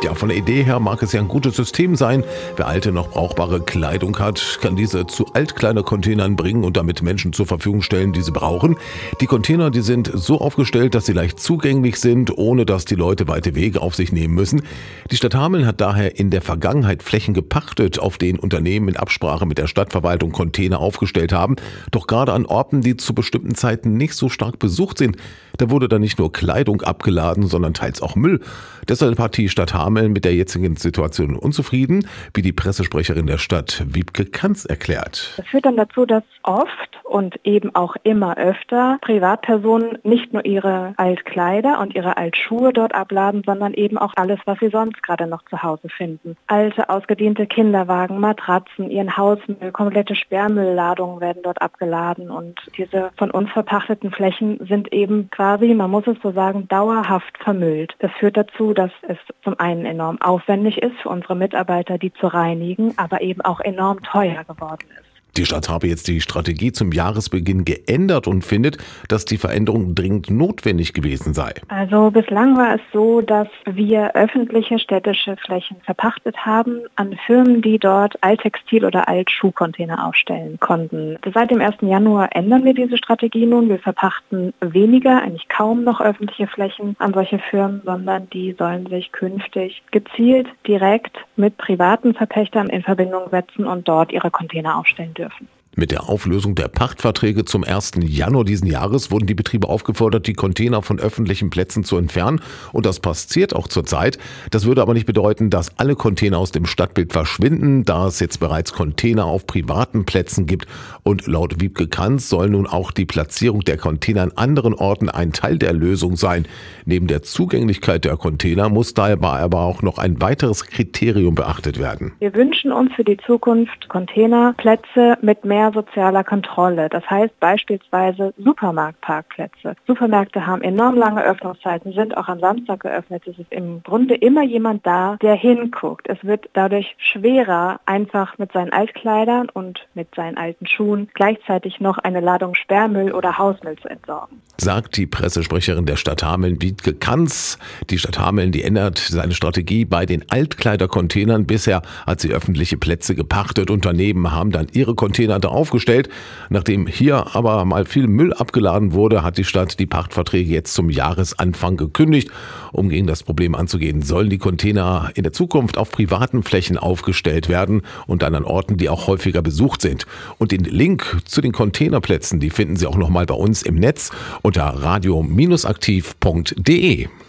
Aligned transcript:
Ja, 0.00 0.14
von 0.14 0.28
der 0.28 0.38
Idee 0.38 0.62
her 0.62 0.78
mag 0.78 1.02
es 1.02 1.10
ja 1.10 1.20
ein 1.20 1.26
gutes 1.26 1.56
System 1.56 1.96
sein. 1.96 2.22
Wer 2.54 2.68
alte 2.68 2.92
noch 2.92 3.10
brauchbare 3.10 3.60
Kleidung 3.60 4.16
hat, 4.20 4.60
kann 4.62 4.76
diese 4.76 5.08
zu 5.08 5.26
Altkleidercontainern 5.34 6.36
bringen 6.36 6.62
und 6.62 6.76
damit 6.76 7.02
Menschen 7.02 7.32
zur 7.32 7.46
Verfügung 7.46 7.82
stellen, 7.82 8.12
die 8.12 8.22
sie 8.22 8.30
brauchen. 8.30 8.76
Die 9.20 9.26
Container, 9.26 9.72
die 9.72 9.80
sind 9.80 10.08
so 10.14 10.40
aufgestellt, 10.40 10.94
dass 10.94 11.06
sie 11.06 11.14
leicht 11.14 11.40
zugänglich 11.40 11.98
sind, 11.98 12.38
ohne 12.38 12.64
dass 12.64 12.84
die 12.84 12.94
Leute 12.94 13.26
weite 13.26 13.56
Wege 13.56 13.82
auf 13.82 13.96
sich 13.96 14.12
nehmen 14.12 14.34
müssen. 14.34 14.62
Die 15.10 15.16
Stadt 15.16 15.34
Hameln 15.34 15.66
hat 15.66 15.80
daher 15.80 16.16
in 16.16 16.30
der 16.30 16.42
Vergangenheit 16.42 17.02
Flächen 17.02 17.34
gepachtet, 17.34 17.98
auf 17.98 18.18
denen 18.18 18.38
Unternehmen 18.38 18.90
in 18.90 18.96
Absprache 18.96 19.46
mit 19.46 19.58
der 19.58 19.66
Stadtverwaltung 19.66 20.30
Container 20.30 20.78
aufgestellt 20.78 21.32
haben. 21.32 21.56
Doch 21.90 22.06
gerade 22.06 22.34
an 22.34 22.46
Orten, 22.46 22.82
die 22.82 22.96
zu 22.96 23.14
bestimmten 23.14 23.56
Zeiten 23.56 23.96
nicht 23.96 24.14
so 24.14 24.28
stark 24.28 24.60
besucht 24.60 24.98
sind, 24.98 25.16
da 25.56 25.70
wurde 25.70 25.88
dann 25.88 26.02
nicht 26.02 26.20
nur 26.20 26.32
Kleidung 26.32 26.82
abgeladen, 26.82 27.48
sondern 27.48 27.74
teils 27.74 28.00
auch 28.00 28.14
Müll. 28.14 28.40
Deshalb 28.88 29.18
hat 29.18 29.36
die 29.36 29.48
Stadt 29.48 29.74
Hameln 29.74 29.87
Hameln 29.88 30.12
mit 30.12 30.26
der 30.26 30.34
jetzigen 30.34 30.76
Situation 30.76 31.34
unzufrieden, 31.34 32.06
wie 32.34 32.42
die 32.42 32.52
Pressesprecherin 32.52 33.26
der 33.26 33.38
Stadt 33.38 33.82
Wiebke 33.86 34.26
Kanz 34.26 34.66
erklärt. 34.66 35.32
Das 35.38 35.46
führt 35.46 35.64
dann 35.64 35.78
dazu, 35.78 36.04
dass 36.04 36.24
oft 36.42 36.87
und 37.08 37.40
eben 37.44 37.74
auch 37.74 37.96
immer 38.02 38.36
öfter 38.36 38.98
Privatpersonen 39.00 39.98
nicht 40.02 40.32
nur 40.32 40.44
ihre 40.44 40.94
Altkleider 40.96 41.80
und 41.80 41.94
ihre 41.94 42.16
Altschuhe 42.16 42.72
dort 42.72 42.94
abladen, 42.94 43.42
sondern 43.44 43.74
eben 43.74 43.98
auch 43.98 44.12
alles, 44.16 44.38
was 44.44 44.58
sie 44.60 44.68
sonst 44.68 45.02
gerade 45.02 45.26
noch 45.26 45.42
zu 45.46 45.62
Hause 45.62 45.88
finden. 45.88 46.36
Alte, 46.46 46.88
ausgediente 46.88 47.46
Kinderwagen, 47.46 48.20
Matratzen, 48.20 48.90
ihren 48.90 49.16
Hausmüll, 49.16 49.72
komplette 49.72 50.14
Sperrmüllladungen 50.14 51.20
werden 51.20 51.42
dort 51.42 51.62
abgeladen 51.62 52.30
und 52.30 52.60
diese 52.76 53.10
von 53.16 53.30
uns 53.30 53.50
verpachteten 53.50 54.10
Flächen 54.10 54.58
sind 54.66 54.92
eben 54.92 55.30
quasi, 55.30 55.74
man 55.74 55.90
muss 55.90 56.06
es 56.06 56.16
so 56.22 56.32
sagen, 56.32 56.68
dauerhaft 56.68 57.38
vermüllt. 57.38 57.94
Das 58.00 58.12
führt 58.12 58.36
dazu, 58.36 58.74
dass 58.74 58.90
es 59.02 59.18
zum 59.42 59.58
einen 59.58 59.86
enorm 59.86 60.20
aufwendig 60.20 60.78
ist 60.82 60.96
für 61.02 61.08
unsere 61.08 61.36
Mitarbeiter, 61.36 61.98
die 61.98 62.12
zu 62.12 62.26
reinigen, 62.26 62.94
aber 62.96 63.22
eben 63.22 63.40
auch 63.40 63.60
enorm 63.60 64.02
teuer 64.02 64.44
geworden 64.44 64.86
ist. 64.98 65.07
Die 65.38 65.46
Stadt 65.46 65.68
habe 65.68 65.86
jetzt 65.86 66.08
die 66.08 66.20
Strategie 66.20 66.72
zum 66.72 66.90
Jahresbeginn 66.90 67.64
geändert 67.64 68.26
und 68.26 68.44
findet, 68.44 68.76
dass 69.06 69.24
die 69.24 69.36
Veränderung 69.36 69.94
dringend 69.94 70.30
notwendig 70.30 70.94
gewesen 70.94 71.32
sei. 71.32 71.54
Also 71.68 72.10
bislang 72.10 72.56
war 72.56 72.74
es 72.74 72.80
so, 72.92 73.20
dass 73.20 73.46
wir 73.64 74.16
öffentliche 74.16 74.80
städtische 74.80 75.36
Flächen 75.36 75.76
verpachtet 75.84 76.44
haben 76.44 76.80
an 76.96 77.16
Firmen, 77.24 77.62
die 77.62 77.78
dort 77.78 78.20
Alttextil- 78.20 78.84
oder 78.84 79.08
Altschuhcontainer 79.08 80.08
aufstellen 80.08 80.58
konnten. 80.58 81.18
Seit 81.32 81.52
dem 81.52 81.60
1. 81.60 81.76
Januar 81.82 82.34
ändern 82.34 82.64
wir 82.64 82.74
diese 82.74 82.98
Strategie 82.98 83.46
nun. 83.46 83.68
Wir 83.68 83.78
verpachten 83.78 84.52
weniger, 84.58 85.22
eigentlich 85.22 85.48
kaum 85.48 85.84
noch 85.84 86.00
öffentliche 86.00 86.48
Flächen 86.48 86.96
an 86.98 87.14
solche 87.14 87.38
Firmen, 87.38 87.80
sondern 87.84 88.28
die 88.30 88.56
sollen 88.58 88.86
sich 88.86 89.12
künftig 89.12 89.84
gezielt 89.92 90.48
direkt 90.66 91.16
mit 91.36 91.56
privaten 91.58 92.14
Verpächtern 92.14 92.68
in 92.68 92.82
Verbindung 92.82 93.30
setzen 93.30 93.66
und 93.66 93.86
dort 93.86 94.10
ihre 94.10 94.32
Container 94.32 94.76
aufstellen 94.78 95.14
dürfen 95.14 95.27
dürfen. 95.30 95.57
Mit 95.78 95.92
der 95.92 96.08
Auflösung 96.08 96.56
der 96.56 96.66
Pachtverträge 96.66 97.44
zum 97.44 97.62
1. 97.62 97.92
Januar 98.00 98.44
diesen 98.44 98.66
Jahres 98.66 99.12
wurden 99.12 99.28
die 99.28 99.36
Betriebe 99.36 99.68
aufgefordert, 99.68 100.26
die 100.26 100.32
Container 100.32 100.82
von 100.82 100.98
öffentlichen 100.98 101.50
Plätzen 101.50 101.84
zu 101.84 101.96
entfernen. 101.96 102.40
Und 102.72 102.84
das 102.84 102.98
passiert 102.98 103.54
auch 103.54 103.68
zurzeit. 103.68 104.18
Das 104.50 104.66
würde 104.66 104.82
aber 104.82 104.92
nicht 104.92 105.06
bedeuten, 105.06 105.50
dass 105.50 105.78
alle 105.78 105.94
Container 105.94 106.38
aus 106.38 106.50
dem 106.50 106.66
Stadtbild 106.66 107.12
verschwinden, 107.12 107.84
da 107.84 108.08
es 108.08 108.18
jetzt 108.18 108.40
bereits 108.40 108.72
Container 108.72 109.26
auf 109.26 109.46
privaten 109.46 110.04
Plätzen 110.04 110.46
gibt. 110.46 110.66
Und 111.04 111.28
laut 111.28 111.60
Wiebke 111.60 111.86
Kanz 111.86 112.28
soll 112.28 112.50
nun 112.50 112.66
auch 112.66 112.90
die 112.90 113.06
Platzierung 113.06 113.60
der 113.60 113.76
Container 113.76 114.22
an 114.22 114.32
anderen 114.34 114.74
Orten 114.74 115.08
ein 115.08 115.32
Teil 115.32 115.58
der 115.58 115.74
Lösung 115.74 116.16
sein. 116.16 116.48
Neben 116.86 117.06
der 117.06 117.22
Zugänglichkeit 117.22 118.04
der 118.04 118.16
Container 118.16 118.68
muss 118.68 118.94
dabei 118.94 119.38
aber 119.38 119.60
auch 119.60 119.82
noch 119.82 119.98
ein 119.98 120.20
weiteres 120.20 120.66
Kriterium 120.66 121.36
beachtet 121.36 121.78
werden. 121.78 122.14
Wir 122.18 122.34
wünschen 122.34 122.72
uns 122.72 122.92
für 122.94 123.04
die 123.04 123.16
Zukunft 123.18 123.88
Containerplätze 123.88 125.18
mit 125.22 125.44
mehr 125.44 125.67
mehr 125.68 125.82
sozialer 125.82 126.24
Kontrolle. 126.24 126.88
Das 126.88 127.08
heißt 127.08 127.38
beispielsweise 127.40 128.34
Supermarktparkplätze. 128.38 129.74
Supermärkte 129.86 130.46
haben 130.46 130.62
enorm 130.62 130.96
lange 130.96 131.22
Öffnungszeiten, 131.24 131.92
sind 131.92 132.16
auch 132.16 132.28
am 132.28 132.40
Samstag 132.40 132.80
geöffnet. 132.80 133.22
Es 133.26 133.38
ist 133.38 133.52
im 133.52 133.82
Grunde 133.82 134.14
immer 134.14 134.42
jemand 134.42 134.86
da, 134.86 135.16
der 135.22 135.34
hinguckt. 135.34 136.08
Es 136.08 136.18
wird 136.24 136.48
dadurch 136.52 136.94
schwerer, 136.98 137.80
einfach 137.86 138.38
mit 138.38 138.52
seinen 138.52 138.72
Altkleidern 138.72 139.48
und 139.52 139.86
mit 139.94 140.14
seinen 140.14 140.36
alten 140.36 140.66
Schuhen 140.66 141.08
gleichzeitig 141.14 141.80
noch 141.80 141.98
eine 141.98 142.20
Ladung 142.20 142.54
Sperrmüll 142.54 143.12
oder 143.12 143.38
Hausmüll 143.38 143.76
zu 143.76 143.88
entsorgen. 143.88 144.40
Sagt 144.60 144.96
die 144.96 145.06
Pressesprecherin 145.06 145.86
der 145.86 145.96
Stadt 145.96 146.22
Hameln, 146.22 146.60
Wietke 146.60 146.94
Kanz. 146.94 147.58
Die 147.90 147.98
Stadt 147.98 148.18
Hameln, 148.18 148.52
die 148.52 148.64
ändert 148.64 148.98
seine 148.98 149.34
Strategie 149.34 149.84
bei 149.84 150.04
den 150.04 150.24
Altkleidercontainern. 150.30 151.46
Bisher 151.46 151.82
hat 152.06 152.20
sie 152.20 152.32
öffentliche 152.32 152.76
Plätze 152.76 153.14
gepachtet. 153.14 153.70
Unternehmen 153.70 154.32
haben 154.32 154.50
dann 154.50 154.66
ihre 154.72 154.94
Container 154.94 155.38
da 155.38 155.48
aufgestellt. 155.58 156.08
Nachdem 156.48 156.86
hier 156.86 157.34
aber 157.34 157.64
mal 157.64 157.84
viel 157.84 158.06
Müll 158.06 158.32
abgeladen 158.32 158.92
wurde, 158.92 159.24
hat 159.24 159.38
die 159.38 159.44
Stadt 159.44 159.80
die 159.80 159.86
Pachtverträge 159.86 160.50
jetzt 160.50 160.72
zum 160.72 160.88
Jahresanfang 160.88 161.76
gekündigt. 161.76 162.30
Um 162.72 162.88
gegen 162.88 163.08
das 163.08 163.24
Problem 163.24 163.54
anzugehen, 163.54 164.02
sollen 164.02 164.30
die 164.30 164.38
Container 164.38 165.10
in 165.14 165.24
der 165.24 165.32
Zukunft 165.32 165.76
auf 165.76 165.90
privaten 165.90 166.44
Flächen 166.44 166.78
aufgestellt 166.78 167.48
werden 167.48 167.82
und 168.06 168.22
dann 168.22 168.36
an 168.36 168.44
Orten, 168.44 168.76
die 168.76 168.88
auch 168.88 169.08
häufiger 169.08 169.42
besucht 169.42 169.82
sind. 169.82 170.06
Und 170.38 170.52
den 170.52 170.62
Link 170.64 171.22
zu 171.24 171.40
den 171.40 171.50
Containerplätzen, 171.52 172.38
die 172.38 172.50
finden 172.50 172.76
Sie 172.76 172.86
auch 172.86 172.96
nochmal 172.96 173.26
bei 173.26 173.34
uns 173.34 173.62
im 173.62 173.74
Netz 173.74 174.12
unter 174.42 174.62
radio-aktiv.de. 174.62 177.08